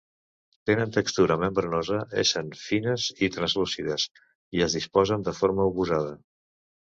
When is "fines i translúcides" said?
2.61-4.07